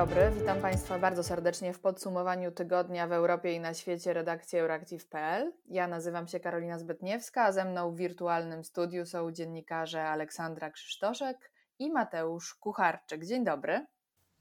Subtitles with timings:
[0.00, 5.52] dobry, witam Państwa bardzo serdecznie w podsumowaniu tygodnia w Europie i na świecie redakcji Euractiv.pl.
[5.66, 11.50] Ja nazywam się Karolina Zbytniewska, a ze mną w wirtualnym studiu są dziennikarze Aleksandra Krzysztoszek
[11.78, 13.24] i Mateusz Kucharczyk.
[13.24, 13.86] Dzień dobry.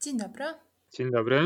[0.02, 0.46] Dzień dobry.
[0.92, 1.42] Dzień dobry.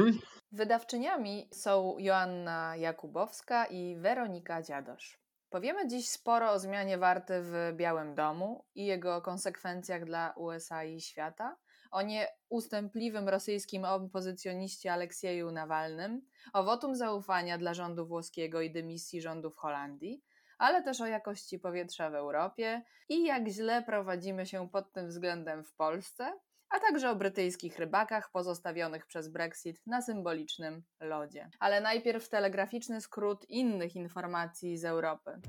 [0.51, 5.19] Wydawczyniami są Joanna Jakubowska i Weronika Dziadosz.
[5.49, 11.01] Powiemy dziś sporo o zmianie warty w Białym Domu i jego konsekwencjach dla USA i
[11.01, 11.57] świata,
[11.93, 16.21] o nieustępliwym rosyjskim opozycjoniście Aleksieju Nawalnym,
[16.53, 20.21] o wotum zaufania dla rządu włoskiego i dymisji rządu w Holandii,
[20.57, 25.63] ale też o jakości powietrza w Europie i jak źle prowadzimy się pod tym względem
[25.63, 26.39] w Polsce,
[26.69, 31.49] a także o brytyjskich rybakach pozostawionych przez Brexit na symbolicznym lodzie.
[31.59, 35.41] Ale najpierw telegraficzny skrót innych informacji z Europy.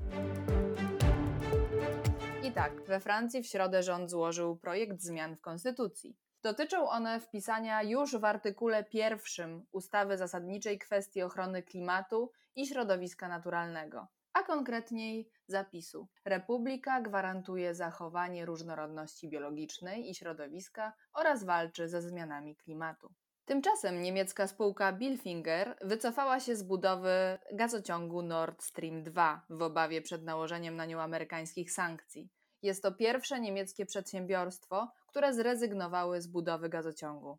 [2.43, 6.17] I tak, we Francji w środę rząd złożył projekt zmian w konstytucji.
[6.45, 14.07] Dotyczą one wpisania już w artykule pierwszym ustawy zasadniczej kwestii ochrony klimatu i środowiska naturalnego
[14.33, 16.07] a konkretniej zapisu.
[16.25, 23.13] Republika gwarantuje zachowanie różnorodności biologicznej i środowiska oraz walczy ze zmianami klimatu.
[23.45, 30.23] Tymczasem niemiecka spółka Bilfinger wycofała się z budowy gazociągu Nord Stream 2 w obawie przed
[30.23, 32.29] nałożeniem na nią amerykańskich sankcji.
[32.65, 37.37] Jest to pierwsze niemieckie przedsiębiorstwo, które zrezygnowały z budowy gazociągu.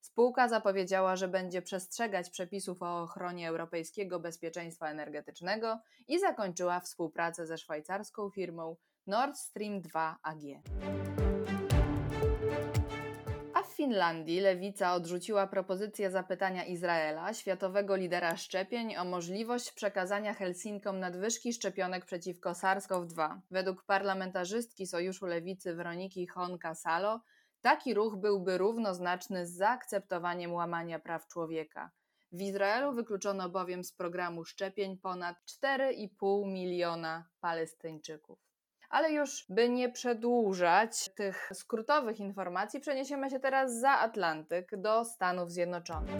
[0.00, 7.58] Spółka zapowiedziała, że będzie przestrzegać przepisów o ochronie europejskiego bezpieczeństwa energetycznego i zakończyła współpracę ze
[7.58, 8.76] szwajcarską firmą
[9.06, 10.42] Nord Stream 2 AG.
[13.78, 22.04] Finlandii lewica odrzuciła propozycję zapytania Izraela, światowego lidera szczepień, o możliwość przekazania Helsinkom nadwyżki szczepionek
[22.04, 23.40] przeciwko SARS-CoV-2.
[23.50, 27.18] Według parlamentarzystki Sojuszu Lewicy Weroniki Honka-Salo
[27.60, 31.90] Taki ruch byłby równoznaczny z zaakceptowaniem łamania praw człowieka.
[32.32, 38.47] W Izraelu wykluczono bowiem z programu szczepień ponad 4,5 miliona Palestyńczyków.
[38.88, 45.50] Ale już by nie przedłużać tych skrótowych informacji, przeniesiemy się teraz za Atlantyk do Stanów
[45.50, 46.14] Zjednoczonych.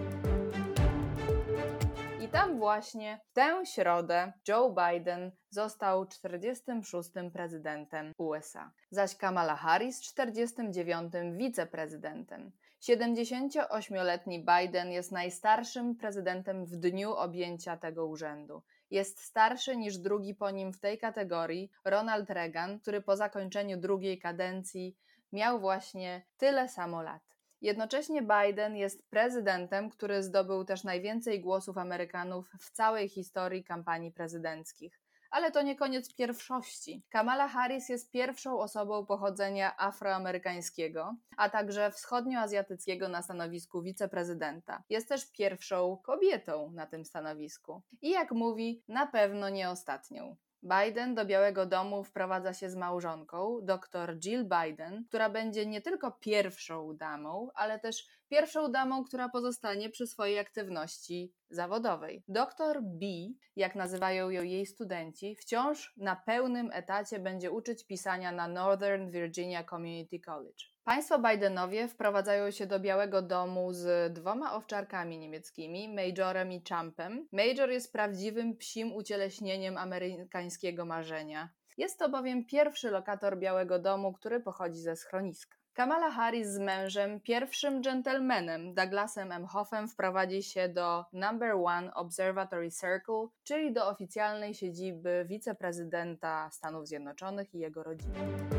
[2.20, 7.10] I tam właśnie w tę środę Joe Biden został 46.
[7.32, 11.12] prezydentem USA, zaś Kamala Harris 49.
[11.36, 12.52] wiceprezydentem.
[12.82, 18.62] 78-letni Biden jest najstarszym prezydentem w dniu objęcia tego urzędu.
[18.90, 24.18] Jest starszy niż drugi po nim w tej kategorii Ronald Reagan, który po zakończeniu drugiej
[24.18, 24.96] kadencji
[25.32, 27.22] miał właśnie tyle samo lat.
[27.60, 35.00] Jednocześnie Biden jest prezydentem, który zdobył też najwięcej głosów Amerykanów w całej historii kampanii prezydenckich.
[35.30, 37.02] Ale to nie koniec pierwszości.
[37.10, 44.82] Kamala Harris jest pierwszą osobą pochodzenia afroamerykańskiego, a także wschodnioazjatyckiego na stanowisku wiceprezydenta.
[44.90, 47.82] Jest też pierwszą kobietą na tym stanowisku.
[48.02, 50.36] I jak mówi, na pewno nie ostatnią.
[50.62, 56.12] Biden do Białego Domu wprowadza się z małżonką, dr Jill Biden, która będzie nie tylko
[56.12, 62.22] pierwszą damą, ale też pierwszą damą, która pozostanie przy swojej aktywności zawodowej.
[62.28, 63.06] Dr B,
[63.56, 69.64] jak nazywają ją jej studenci, wciąż na pełnym etacie będzie uczyć pisania na Northern Virginia
[69.64, 70.64] Community College.
[70.88, 77.28] Państwo Bidenowie wprowadzają się do Białego Domu z dwoma owczarkami niemieckimi, Majorem i Champem.
[77.32, 81.48] Major jest prawdziwym psim ucieleśnieniem amerykańskiego marzenia.
[81.76, 85.56] Jest to bowiem pierwszy lokator Białego Domu, który pochodzi ze schroniska.
[85.72, 93.26] Kamala Harris z mężem, pierwszym gentlemanem Douglasem Emhoffem wprowadzi się do Number One Observatory Circle,
[93.44, 98.57] czyli do oficjalnej siedziby wiceprezydenta Stanów Zjednoczonych i jego rodziny.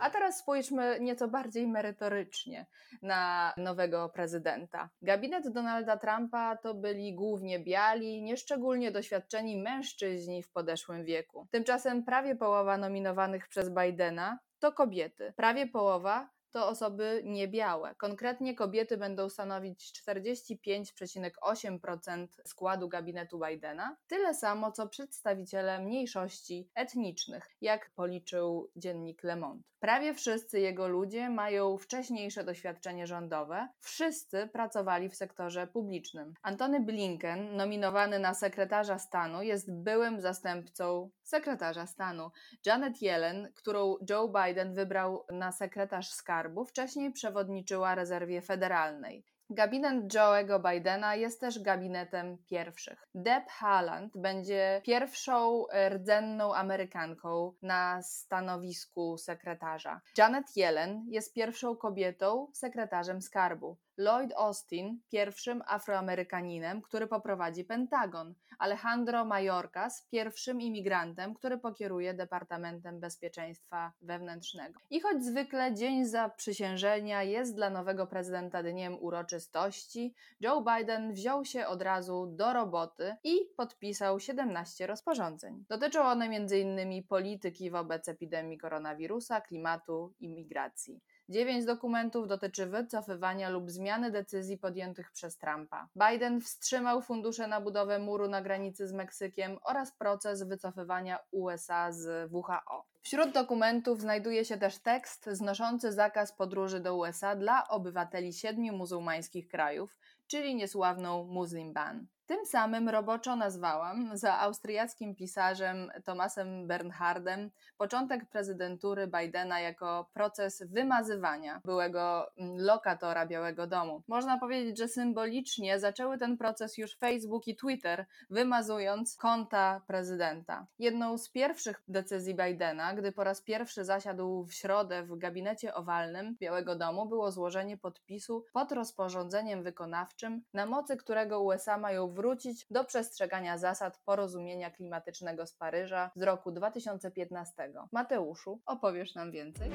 [0.00, 2.66] A teraz spójrzmy nieco bardziej merytorycznie
[3.02, 4.88] na nowego prezydenta.
[5.02, 11.46] Gabinet Donalda Trumpa to byli głównie biali, nieszczególnie doświadczeni mężczyźni w podeszłym wieku.
[11.50, 15.32] Tymczasem prawie połowa nominowanych przez Bidena to kobiety.
[15.36, 17.94] Prawie połowa to osoby niebiałe.
[17.94, 27.90] Konkretnie kobiety będą stanowić 45,8% składu gabinetu Bidena, tyle samo co przedstawiciele mniejszości etnicznych, jak
[27.90, 29.70] policzył dziennik Le Monde.
[29.80, 36.34] Prawie wszyscy jego ludzie mają wcześniejsze doświadczenie rządowe, wszyscy pracowali w sektorze publicznym.
[36.42, 42.30] Antony Blinken, nominowany na sekretarza stanu, jest byłym zastępcą sekretarza stanu.
[42.66, 49.24] Janet Yellen, którą Joe Biden wybrał na sekretarz skarbu, wcześniej przewodniczyła rezerwie federalnej.
[49.52, 53.08] Gabinet Joe'ego Bidena jest też gabinetem pierwszych.
[53.14, 60.00] Deb Haaland będzie pierwszą rdzenną Amerykanką na stanowisku sekretarza.
[60.18, 63.76] Janet Yellen jest pierwszą kobietą sekretarzem skarbu.
[64.00, 68.34] Lloyd Austin pierwszym Afroamerykaninem, który poprowadzi Pentagon.
[68.58, 74.80] Alejandro Mayorkas pierwszym imigrantem, który pokieruje Departamentem Bezpieczeństwa Wewnętrznego.
[74.90, 81.66] I choć zwykle dzień zaprzysiężenia jest dla nowego prezydenta dniem uroczystości, Joe Biden wziął się
[81.66, 85.64] od razu do roboty i podpisał 17 rozporządzeń.
[85.68, 87.02] Dotyczą one m.in.
[87.04, 91.00] polityki wobec epidemii koronawirusa, klimatu i migracji.
[91.30, 95.88] Dziewięć dokumentów dotyczy wycofywania lub zmiany decyzji podjętych przez Trumpa.
[95.96, 102.32] Biden wstrzymał fundusze na budowę muru na granicy z Meksykiem oraz proces wycofywania USA z
[102.32, 102.84] WHO.
[103.00, 109.48] Wśród dokumentów znajduje się też tekst znoszący zakaz podróży do USA dla obywateli siedmiu muzułmańskich
[109.48, 112.06] krajów, czyli niesławną Muslim Ban.
[112.30, 121.60] Tym samym roboczo nazwałam za austriackim pisarzem Thomasem Bernhardem początek prezydentury Bidena jako proces wymazywania
[121.64, 124.02] byłego mm, lokatora Białego Domu.
[124.08, 130.66] Można powiedzieć, że symbolicznie zaczęły ten proces już Facebook i Twitter, wymazując konta prezydenta.
[130.78, 136.36] Jedną z pierwszych decyzji Bidena, gdy po raz pierwszy zasiadł w środę w gabinecie owalnym
[136.40, 142.84] Białego Domu, było złożenie podpisu pod rozporządzeniem wykonawczym, na mocy którego USA mają wrócić do
[142.84, 147.72] przestrzegania zasad porozumienia klimatycznego z Paryża z roku 2015.
[147.92, 149.70] Mateuszu, opowiesz nam więcej?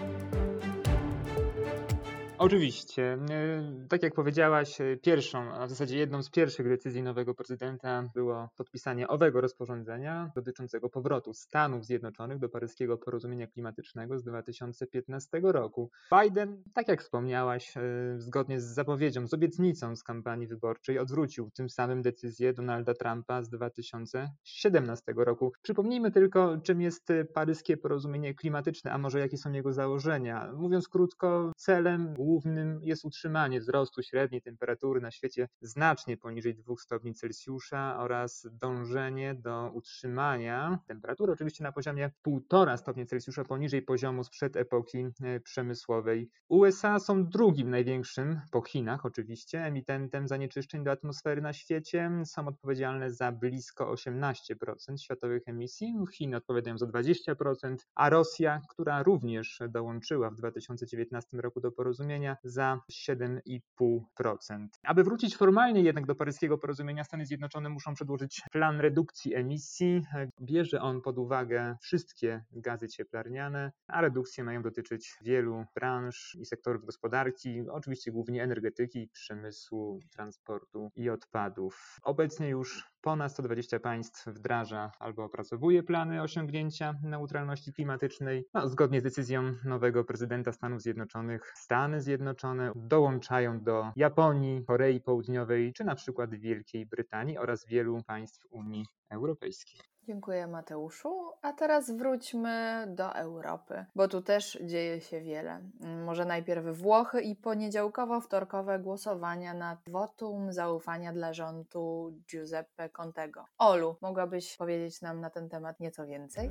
[2.37, 3.17] Oczywiście.
[3.29, 8.09] E, tak jak powiedziałaś, e, pierwszą, a w zasadzie jedną z pierwszych decyzji nowego prezydenta
[8.13, 15.89] było podpisanie owego rozporządzenia dotyczącego powrotu Stanów Zjednoczonych do paryskiego porozumienia klimatycznego z 2015 roku.
[16.21, 17.81] Biden, tak jak wspomniałaś, e,
[18.17, 23.49] zgodnie z zapowiedzią, z obietnicą z kampanii wyborczej, odwrócił tym samym decyzję Donalda Trumpa z
[23.49, 25.51] 2017 roku.
[25.61, 30.51] Przypomnijmy tylko, czym jest paryskie porozumienie klimatyczne, a może jakie są jego założenia.
[30.57, 37.13] Mówiąc krótko, celem głównym jest utrzymanie wzrostu średniej temperatury na świecie znacznie poniżej 2 stopni
[37.13, 44.55] Celsjusza oraz dążenie do utrzymania temperatury oczywiście na poziomie 1,5 stopnia Celsjusza poniżej poziomu sprzed
[44.55, 46.29] epoki e, przemysłowej.
[46.49, 52.11] USA są drugim największym, po Chinach oczywiście, emitentem zanieczyszczeń do atmosfery na świecie.
[52.25, 55.95] Są odpowiedzialne za blisko 18% światowych emisji.
[56.13, 62.37] Chiny odpowiadają za 20%, a Rosja, która również dołączyła w 2019 roku do porozumienia, porozumienia
[62.43, 64.67] za 7,5%.
[64.83, 70.01] Aby wrócić formalnie jednak do paryskiego porozumienia, Stany Zjednoczone muszą przedłożyć plan redukcji emisji.
[70.41, 76.85] Bierze on pod uwagę wszystkie gazy cieplarniane, a redukcje mają dotyczyć wielu branż i sektorów
[76.85, 81.99] gospodarki, oczywiście głównie energetyki, przemysłu, transportu i odpadów.
[82.03, 88.45] Obecnie już Ponad 120 państw wdraża albo opracowuje plany osiągnięcia neutralności klimatycznej.
[88.53, 95.73] No, zgodnie z decyzją nowego prezydenta Stanów Zjednoczonych, Stany Zjednoczone dołączają do Japonii, Korei Południowej
[95.73, 98.85] czy na przykład Wielkiej Brytanii oraz wielu państw Unii
[99.15, 99.79] Europejskiej.
[100.07, 101.31] Dziękuję Mateuszu.
[101.41, 105.61] A teraz wróćmy do Europy, bo tu też dzieje się wiele.
[106.05, 113.45] Może najpierw Włochy i poniedziałkowo-wtorkowe głosowania nad wotum zaufania dla rządu Giuseppe Contego.
[113.57, 116.49] Olu, mogłabyś powiedzieć nam na ten temat nieco więcej?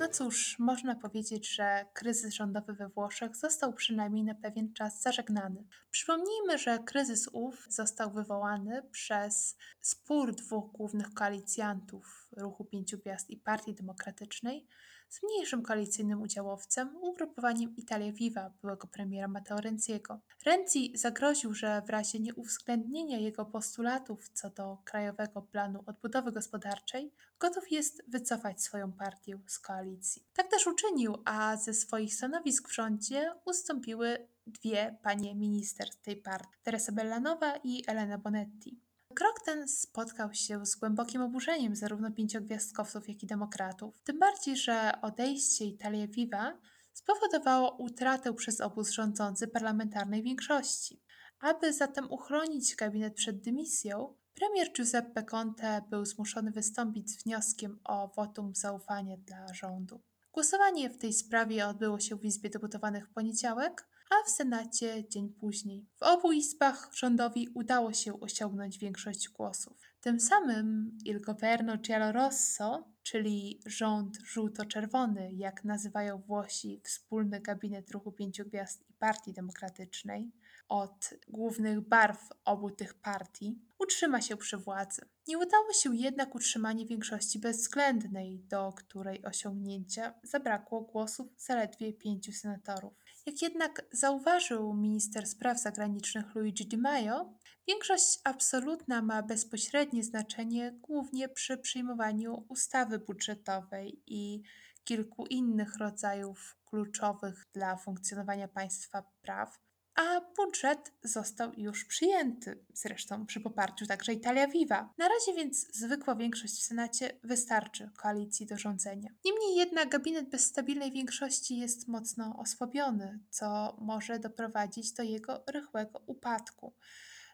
[0.00, 5.64] No cóż, można powiedzieć, że kryzys rządowy we Włoszech został przynajmniej na pewien czas zażegnany.
[5.90, 13.36] Przypomnijmy, że kryzys ów został wywołany przez spór dwóch głównych koalicjantów Ruchu Pięciu Gwiazd i
[13.36, 14.66] Partii Demokratycznej
[15.10, 20.20] z mniejszym koalicyjnym udziałowcem, ugrupowaniem Italia Viva byłego premiera Matteo Renziego.
[20.46, 27.70] Renzi zagroził, że w razie nieuwzględnienia jego postulatów co do Krajowego Planu Odbudowy Gospodarczej, gotów
[27.72, 30.24] jest wycofać swoją partię z koalicji.
[30.34, 36.58] Tak też uczynił, a ze swoich stanowisk w rządzie ustąpiły dwie panie minister tej partii,
[36.62, 38.89] Teresa Bellanowa i Elena Bonetti.
[39.20, 44.02] Krok ten spotkał się z głębokim oburzeniem zarówno pięciogwiazdkowców, jak i demokratów.
[44.02, 46.58] Tym bardziej, że odejście Italia Viva
[46.92, 51.02] spowodowało utratę przez obóz rządzący parlamentarnej większości.
[51.40, 58.08] Aby zatem uchronić gabinet przed dymisją, premier Giuseppe Conte był zmuszony wystąpić z wnioskiem o
[58.16, 60.02] wotum zaufania dla rządu.
[60.32, 65.28] Głosowanie w tej sprawie odbyło się w Izbie Deputowanych w poniedziałek, a w Senacie dzień
[65.28, 65.86] później.
[65.96, 69.90] W obu izbach rządowi udało się osiągnąć większość głosów.
[70.00, 78.44] Tym samym Il Governo Giallorosso, czyli rząd żółto-czerwony, jak nazywają Włosi wspólny gabinet Ruchu Pięciu
[78.44, 80.30] Gwiazd i Partii Demokratycznej,
[80.68, 85.02] od głównych barw obu tych partii, utrzyma się przy władzy.
[85.28, 92.99] Nie udało się jednak utrzymanie większości bezwzględnej, do której osiągnięcia zabrakło głosów zaledwie pięciu senatorów.
[93.26, 97.34] Jak jednak zauważył minister spraw zagranicznych Luigi Di Maio,
[97.68, 104.42] większość absolutna ma bezpośrednie znaczenie głównie przy przyjmowaniu ustawy budżetowej i
[104.84, 109.58] kilku innych rodzajów kluczowych dla funkcjonowania państwa praw,
[109.94, 114.94] a budżet został już przyjęty, zresztą przy poparciu także Italia Viva.
[114.98, 119.10] Na razie więc zwykła większość w Senacie wystarczy koalicji do rządzenia.
[119.24, 126.02] Niemniej jednak gabinet bez stabilnej większości jest mocno osłabiony, co może doprowadzić do jego rychłego
[126.06, 126.74] upadku.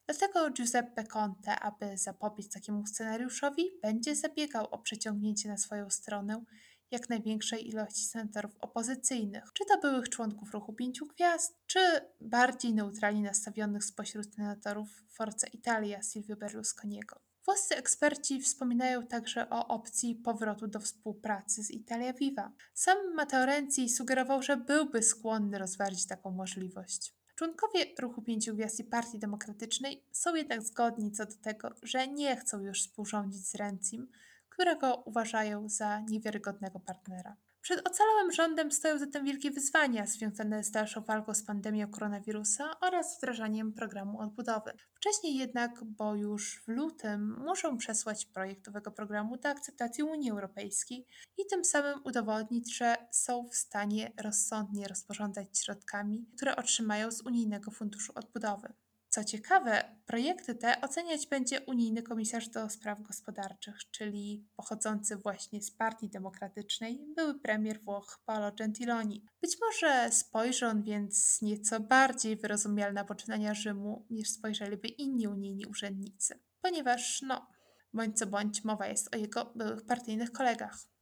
[0.06, 6.44] Dlatego Giuseppe Conte, aby zapobiec takiemu scenariuszowi, będzie zabiegał o przeciągnięcie na swoją stronę
[6.90, 11.80] jak największej ilości senatorów opozycyjnych, czy to byłych członków ruchu pięciu gwiazd, czy
[12.20, 17.16] bardziej neutralnie nastawionych spośród senatorów Forza Italia Silvio Berlusconiego.
[17.46, 22.52] Włoscy eksperci wspominają także o opcji powrotu do współpracy z Italia Viva.
[22.74, 27.14] Sam Matteo Renzi sugerował, że byłby skłonny rozważyć taką możliwość.
[27.34, 32.36] Członkowie Ruchu Pięciu Gwiazd i Partii Demokratycznej są jednak zgodni co do tego, że nie
[32.36, 34.08] chcą już współrządzić z Rencim,
[34.56, 37.36] którego uważają za niewiarygodnego partnera.
[37.60, 43.18] Przed ocalałym rządem stoją zatem wielkie wyzwania związane z dalszą walką z pandemią koronawirusa oraz
[43.18, 44.72] wdrażaniem programu odbudowy.
[44.94, 51.06] Wcześniej jednak, bo już w lutym muszą przesłać projekt owego programu do akceptacji Unii Europejskiej
[51.38, 57.70] i tym samym udowodnić, że są w stanie rozsądnie rozporządzać środkami, które otrzymają z Unijnego
[57.70, 58.72] Funduszu Odbudowy.
[59.16, 65.70] Co ciekawe, projekty te oceniać będzie unijny komisarz do spraw gospodarczych, czyli pochodzący właśnie z
[65.70, 69.24] Partii Demokratycznej, były premier Włoch Paolo Gentiloni.
[69.40, 75.66] Być może spojrzy on więc nieco bardziej wyrozumiale na poczynania Rzymu, niż spojrzeliby inni unijni
[75.66, 77.46] urzędnicy, ponieważ, no,
[77.92, 80.95] bądź co bądź, mowa jest o jego byłych partyjnych kolegach.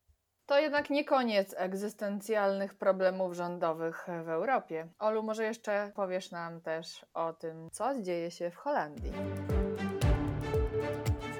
[0.47, 4.89] To jednak nie koniec egzystencjalnych problemów rządowych w Europie.
[4.99, 9.13] Olu, może jeszcze powiesz nam też o tym, co dzieje się w Holandii.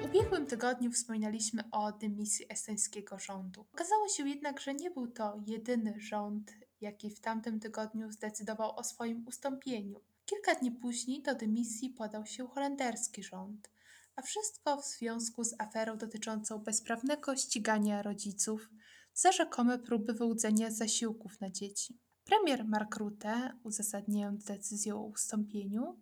[0.01, 3.65] W ubiegłym tygodniu wspominaliśmy o dymisji estońskiego rządu.
[3.73, 8.83] Okazało się jednak, że nie był to jedyny rząd, jaki w tamtym tygodniu zdecydował o
[8.83, 10.01] swoim ustąpieniu.
[10.25, 13.74] Kilka dni później do dymisji podał się holenderski rząd
[14.15, 18.69] a wszystko w związku z aferą dotyczącą bezprawnego ścigania rodziców
[19.13, 21.99] za rzekome próby wyłudzenia zasiłków na dzieci.
[22.23, 25.99] Premier Mark Rutte, uzasadniając decyzję o ustąpieniu,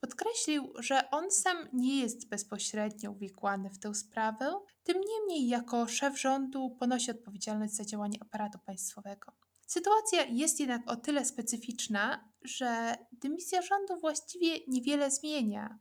[0.00, 6.20] podkreślił, że on sam nie jest bezpośrednio uwikłany w tę sprawę, tym niemniej jako szef
[6.20, 9.32] rządu ponosi odpowiedzialność za działanie aparatu państwowego.
[9.66, 15.78] Sytuacja jest jednak o tyle specyficzna, że dymisja rządu właściwie niewiele zmienia,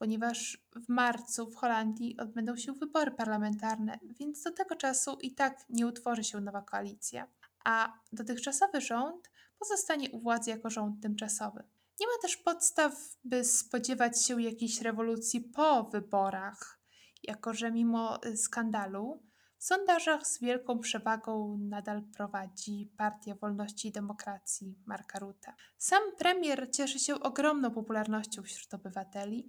[0.00, 5.64] ponieważ w marcu w Holandii odbędą się wybory parlamentarne, więc do tego czasu i tak
[5.68, 7.26] nie utworzy się nowa koalicja,
[7.64, 11.62] a dotychczasowy rząd pozostanie u władzy jako rząd tymczasowy.
[12.00, 12.92] Nie ma też podstaw,
[13.24, 16.80] by spodziewać się jakiejś rewolucji po wyborach,
[17.22, 19.22] jako że mimo skandalu
[19.58, 25.52] w sondażach z wielką przewagą nadal prowadzi Partia Wolności i Demokracji Marka Rutte.
[25.78, 29.48] Sam premier cieszy się ogromną popularnością wśród obywateli,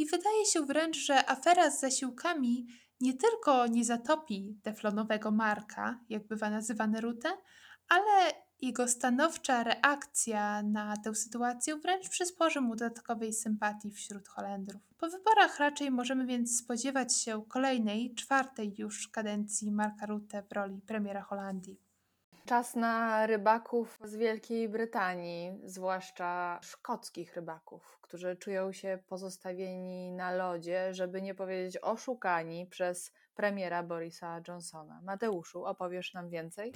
[0.00, 2.66] i wydaje się wręcz, że afera z zasiłkami
[3.00, 7.28] nie tylko nie zatopi teflonowego Marka, jak bywa nazywany Rutę,
[7.88, 14.82] ale jego stanowcza reakcja na tę sytuację wręcz przysporzy mu dodatkowej sympatii wśród Holendrów.
[14.98, 20.80] Po wyborach raczej możemy więc spodziewać się kolejnej, czwartej już kadencji Marka Rutte w roli
[20.86, 21.89] premiera Holandii.
[22.50, 30.94] Czas na rybaków z Wielkiej Brytanii, zwłaszcza szkockich rybaków, którzy czują się pozostawieni na lodzie,
[30.94, 35.00] żeby nie powiedzieć oszukani przez premiera Borisa Johnsona.
[35.02, 36.72] Mateuszu, opowiesz nam więcej?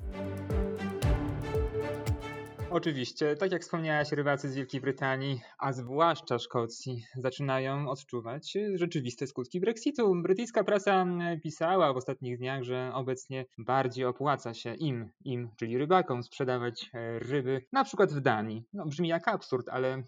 [2.71, 9.61] Oczywiście, tak jak wspomniałaś, rybacy z Wielkiej Brytanii, a zwłaszcza Szkocji, zaczynają odczuwać rzeczywiste skutki
[9.61, 10.12] Brexitu.
[10.23, 11.06] Brytyjska prasa
[11.42, 17.18] pisała w ostatnich dniach, że obecnie bardziej opłaca się im, im, czyli rybakom, sprzedawać e,
[17.18, 18.64] ryby, na przykład w Danii.
[18.73, 20.02] No, brzmi jak absurd, ale e,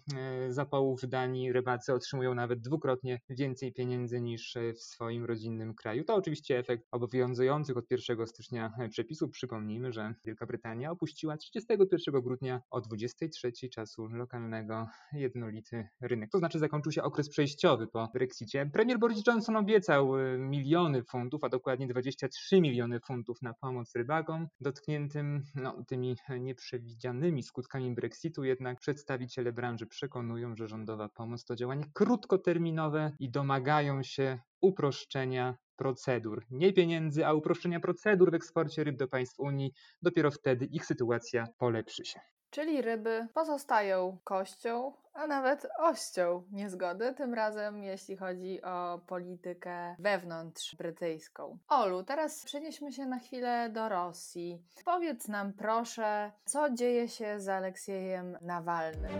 [0.53, 5.73] za połów w Danii rybacy otrzymują nawet dwukrotnie więcej pieniędzy niż e, w swoim rodzinnym
[5.75, 6.03] kraju.
[6.03, 9.31] To oczywiście efekt obowiązujących od 1 stycznia przepisów.
[9.31, 16.31] Przypomnijmy, że Wielka Brytania opuściła 31 grudnia sierpnia o 23 czasu lokalnego jednolity rynek.
[16.31, 18.69] To znaczy zakończył się okres przejściowy po Brexicie.
[18.73, 24.47] Premier Boris Johnson obiecał y, miliony funtów, a dokładnie 23 miliony funtów na pomoc rybakom
[24.59, 31.85] dotkniętym no, tymi nieprzewidzianymi skutkami Brexitu, jednak przedstawiciele branży przekonują, że rządowa pomoc to działanie
[31.93, 36.45] krótkoterminowe i domagają się uproszczenia procedur.
[36.49, 39.73] Nie pieniędzy, a uproszczenia procedur w eksporcie ryb do państw Unii.
[40.01, 42.19] Dopiero wtedy ich sytuacja polepszy się.
[42.49, 50.75] Czyli ryby pozostają kością, a nawet ością niezgody, tym razem jeśli chodzi o politykę wewnątrz
[50.75, 51.57] brytyjską.
[51.69, 54.63] Olu, teraz przenieśmy się na chwilę do Rosji.
[54.85, 59.11] Powiedz nam proszę, co dzieje się z Aleksiejem Nawalnym.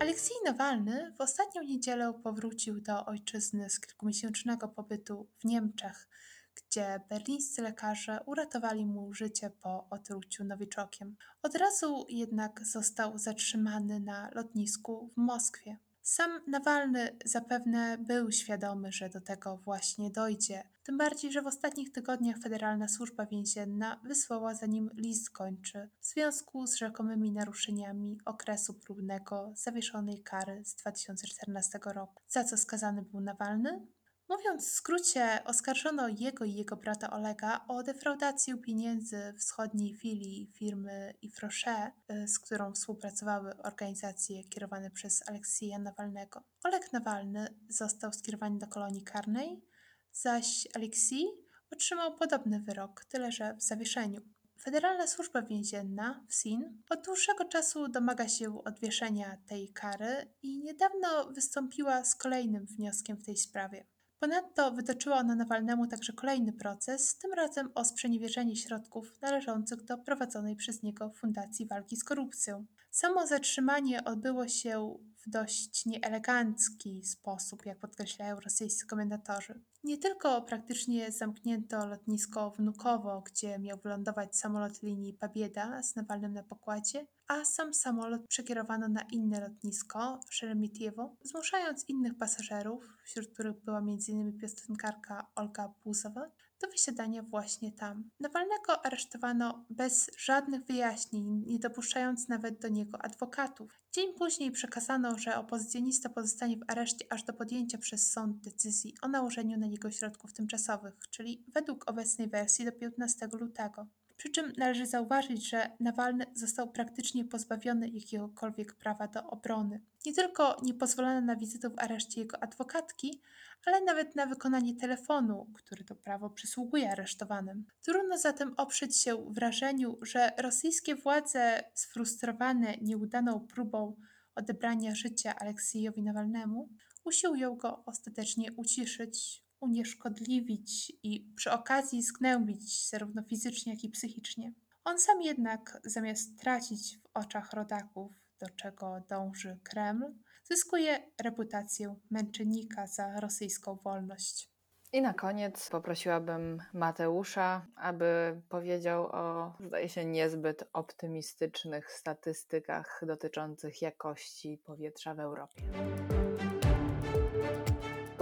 [0.00, 6.08] Aleksiej Nawalny w ostatnią niedzielę powrócił do ojczyzny z kilkumiesięcznego pobytu w Niemczech,
[6.54, 11.16] gdzie berlińscy lekarze uratowali mu życie po otruciu nowiczokiem.
[11.42, 15.76] Od razu jednak został zatrzymany na lotnisku w Moskwie.
[16.02, 21.92] Sam Nawalny zapewne był świadomy, że do tego właśnie dojdzie, tym bardziej, że w ostatnich
[21.92, 28.74] tygodniach Federalna Służba Więzienna wysłała za nim list kończy w związku z rzekomymi naruszeniami okresu
[28.74, 32.22] próbnego zawieszonej kary z 2014 roku.
[32.28, 33.86] Za co skazany był Nawalny?
[34.32, 41.14] Mówiąc w skrócie, oskarżono jego i jego brata Olega o defraudację pieniędzy wschodniej filii firmy
[41.22, 46.42] Ifroche, y, z którą współpracowały organizacje kierowane przez Aleksieja Nawalnego.
[46.64, 49.64] Oleg Nawalny został skierowany do kolonii karnej,
[50.12, 51.26] zaś Aleksiej
[51.70, 54.20] otrzymał podobny wyrok, tyle że w zawieszeniu.
[54.62, 62.04] Federalna Służba Więzienna FSIN od dłuższego czasu domaga się odwieszenia tej kary i niedawno wystąpiła
[62.04, 63.91] z kolejnym wnioskiem w tej sprawie.
[64.22, 70.56] Ponadto wytoczyła ona Nawalnemu także kolejny proces, tym razem o sprzeniewierzenie środków należących do prowadzonej
[70.56, 72.66] przez niego Fundacji Walki z Korupcją.
[72.90, 79.60] Samo zatrzymanie odbyło się w dość nieelegancki sposób, jak podkreślają rosyjscy komentatorzy.
[79.84, 86.42] Nie tylko praktycznie zamknięto lotnisko Wnukowo, gdzie miał wylądować samolot linii Pabieda z Nawalnym na
[86.42, 93.78] pokładzie, a sam samolot przekierowano na inne lotnisko, Szeremitiewo, zmuszając innych pasażerów, wśród których była
[93.78, 94.38] m.in.
[94.38, 96.30] piosenkarka Olga Buzowa,
[96.62, 98.10] do wysiadania właśnie tam.
[98.20, 103.80] Nawalnego aresztowano bez żadnych wyjaśnień, nie dopuszczając nawet do niego adwokatów.
[103.92, 109.08] Dzień później przekazano, że opozycjonista pozostanie w areszcie aż do podjęcia przez sąd decyzji o
[109.08, 113.86] nałożeniu na niego środków tymczasowych, czyli według obecnej wersji do 15 lutego.
[114.16, 119.80] Przy czym należy zauważyć, że Nawalny został praktycznie pozbawiony jakiegokolwiek prawa do obrony.
[120.06, 123.20] Nie tylko nie pozwolono na wizytę w areszcie jego adwokatki,
[123.66, 127.66] ale nawet na wykonanie telefonu, który to prawo przysługuje aresztowanym.
[127.82, 133.96] Trudno zatem oprzeć się wrażeniu, że rosyjskie władze sfrustrowane nieudaną próbą
[134.34, 136.68] odebrania życia Aleksiejowi Nawalnemu
[137.04, 144.52] usiłują go ostatecznie uciszyć, unieszkodliwić i przy okazji zgnębić zarówno fizycznie, jak i psychicznie.
[144.84, 152.86] On sam jednak, zamiast tracić w oczach rodaków, do czego dąży Kreml, zyskuje reputację męczennika
[152.86, 154.52] za rosyjską wolność.
[154.92, 164.58] I na koniec poprosiłabym Mateusza, aby powiedział o, zdaje się, niezbyt optymistycznych statystykach dotyczących jakości
[164.64, 165.62] powietrza w Europie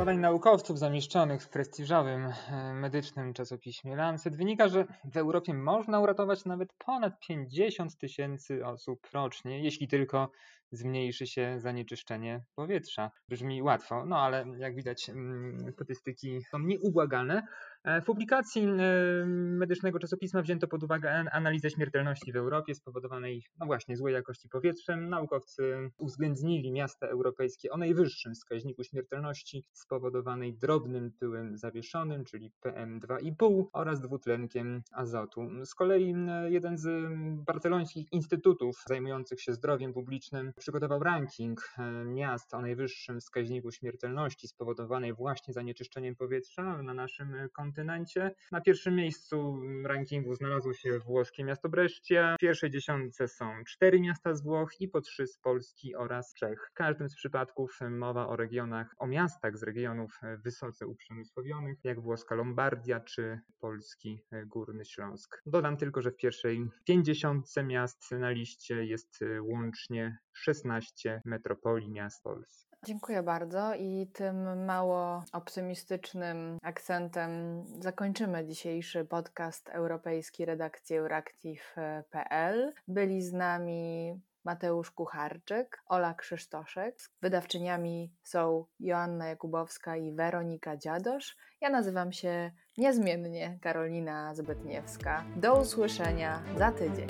[0.01, 6.45] badań naukowców zamieszczonych w prestiżowym e, medycznym czasopiśmie Lancet wynika, że w Europie można uratować
[6.45, 10.31] nawet ponad 50 tysięcy osób rocznie, jeśli tylko
[10.73, 13.11] zmniejszy się zanieczyszczenie powietrza.
[13.29, 17.47] Brzmi łatwo, no ale jak widać mm, statystyki są nieubłagalne.
[17.85, 23.67] E, w publikacji e, medycznego czasopisma wzięto pod uwagę analizę śmiertelności w Europie spowodowanej no
[23.67, 25.09] właśnie złej jakości powietrzem.
[25.09, 34.01] Naukowcy uwzględnili miasta europejskie o najwyższym wskaźniku śmiertelności spowodowanej drobnym pyłem zawieszonym, czyli PM2,5 oraz
[34.01, 35.49] dwutlenkiem azotu.
[35.65, 36.15] Z kolei
[36.49, 36.89] jeden z
[37.47, 45.15] barcelońskich instytutów zajmujących się zdrowiem publicznym przygotował ranking e, miast o najwyższym wskaźniku śmiertelności spowodowanej
[45.15, 48.35] właśnie zanieczyszczeniem powietrza na naszym kontynencie.
[48.53, 52.37] Na pierwszym miejscu rankingu znalazło się włoskie miasto Brescia.
[52.39, 56.69] W pierwszej dziesiątce są cztery miasta z Włoch i po trzy z Polski oraz Czech.
[56.71, 62.35] W każdym z przypadków mowa o regionach, o miastach z regionów wysoce uprzemysłowionych, jak włoska
[62.35, 65.43] Lombardia czy polski Górny Śląsk.
[65.47, 72.70] Dodam tylko, że w pierwszej pięćdziesiątce miast na liście jest łącznie 16 metropolii miast Polski.
[72.87, 77.31] Dziękuję bardzo i tym mało optymistycznym akcentem
[77.81, 82.73] zakończymy dzisiejszy podcast europejski redakcji Euractiv.pl.
[82.89, 84.15] Byli z nami
[84.45, 86.97] Mateusz Kucharczyk, Ola Krzysztoszek.
[87.23, 91.37] Wydawczyniami są Joanna Jakubowska i Weronika Dziadosz.
[91.61, 95.25] Ja nazywam się niezmiennie Karolina Zbytniewska.
[95.37, 97.09] Do usłyszenia za tydzień.